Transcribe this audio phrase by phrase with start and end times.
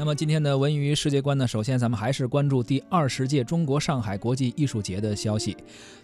[0.00, 1.46] 那么今天的文娱世界观呢？
[1.46, 5.54] 首先咱们还是关注第二十届中国上海国际艺术节的消息。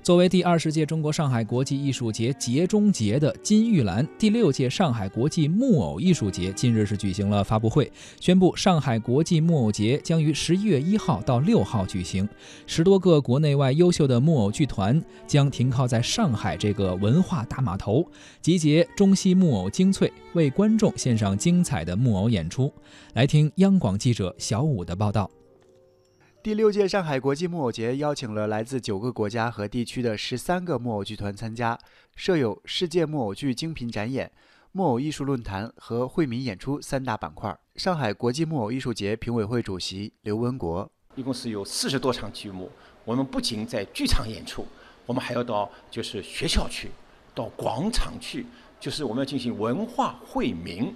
[0.03, 7.91] 作为第二十届中国上海国际艺术节节中节的金玉兰，第六届上海国际木偶艺术节近日是举行了发布会，
[8.21, 12.29] 宣布上海国际木偶节将于十一月一号到六号举行。
[12.67, 18.07] 十多个国内外优秀的木偶剧团将停靠在上海这个文化大码头，
[18.43, 22.71] 集结中西木偶精粹，为观众献上精彩的木偶演出。
[23.15, 23.86] 来听央广。
[23.87, 25.31] 广记者小武的报道：
[26.43, 31.79] 第六届上海国际木偶节邀请了来自九个国家和地区的十三个木偶剧团参加，
[32.17, 34.29] 设有世界木偶剧精品展演、
[34.73, 37.57] 木偶艺术论坛和惠民演出三大板块。
[37.77, 42.69] 上海国际木偶艺术节评委会主席刘文国：一共是有四十多场剧目，
[43.05, 44.67] 我们不仅在剧场演出，
[45.07, 46.91] 我们还要到就是学校去，
[47.33, 48.47] 到广场去，
[48.81, 50.93] 就是我们要进行文化惠民，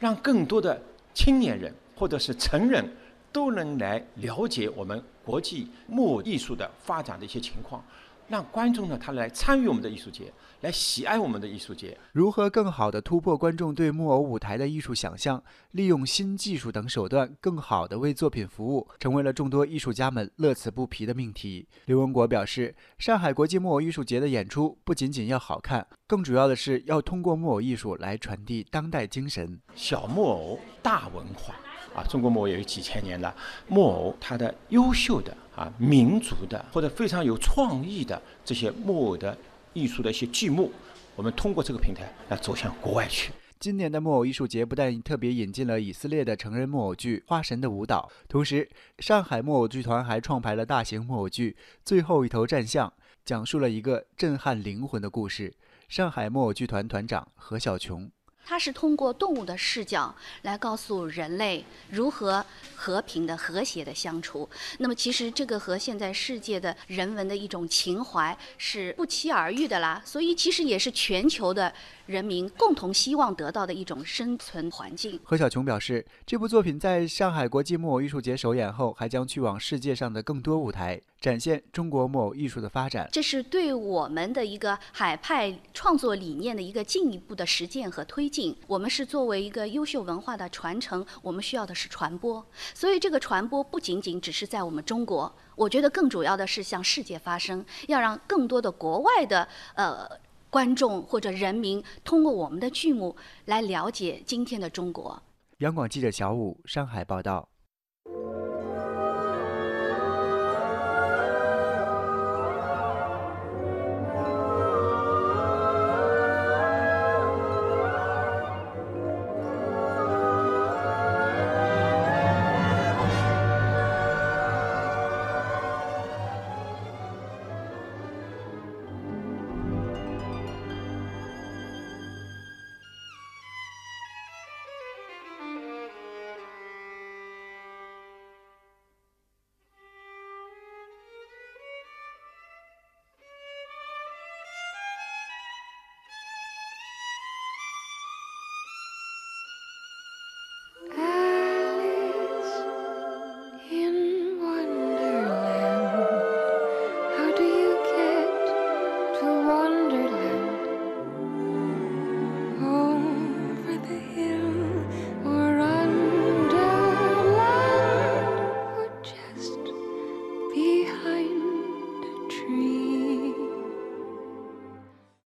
[0.00, 0.82] 让更多的
[1.14, 1.72] 青年人。
[1.96, 2.84] 或者是成人
[3.32, 7.82] 都能来了解我们国际木偶艺术的发展的一些情况，
[8.28, 11.98] 让观众呢他来参与我们的艺术节，来喜爱我们的艺术节。
[12.12, 15.42] 如何更好地突破观众对木偶舞台的艺术想象，
[15.72, 21.66] 利用新技术等手段更好地为作品服务，成为了众多艺术家们乐此不疲的命题。
[21.86, 29.60] 刘文国表示，上海国际木偶艺术节的演出不仅仅要好看，更主要的是要通过木偶艺术来传递当代精神。
[29.74, 31.54] 小木偶大文化。
[31.94, 33.34] 啊，中国木偶也有几千年了。
[33.68, 39.36] 木偶它的优秀的啊，民族的或者非常有创意的这些木偶的
[39.72, 40.72] 艺术的一些剧目，
[41.14, 43.32] 我们通过这个平台来走向国外去。
[43.60, 51.52] 今年的木偶艺术节不但特别引进了以色列的成人木偶剧《花神的舞蹈》，同时上海木偶剧团还创排了大型木偶剧
[51.84, 52.88] 《最后一头战象》，
[53.24, 55.54] 讲述了一个震撼灵魂的故事。
[55.88, 58.10] 上海木偶剧团团长何小琼。
[58.44, 64.48] 它是通过动物的视角来告诉人类如何和平的、和谐的相处。
[64.78, 70.02] 那么，其实这个和现在世界的人文的一种情怀是不期而遇的啦。
[70.04, 71.72] 所以，其实也是全球的
[72.12, 75.18] 人民共同希望得到的一种生存环境。
[75.24, 81.00] 何小琼表示，这部作品在上海国际木偶艺术节首演后，还将去往世界上的更多舞台。
[81.22, 88.56] 展现中国木偶艺术的发展，这是对我们的一个海派创作理念的一个进一步的实践和推进。
[88.66, 92.44] 我们是作为一个优秀文化的传承，我们需要的是传播。
[92.74, 99.46] 所以这个传播不仅仅只是在我们中国，我觉得更主要的是向世界发声，要让更多的国外的
[99.76, 100.04] 呃
[100.52, 105.22] 观众或者人民通过我们的剧目来了解今天的中国。
[105.60, 107.51] 央广记者小武上海报道。